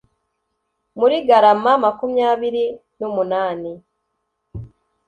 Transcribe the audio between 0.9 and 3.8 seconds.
Muri garama makumyabiri numunani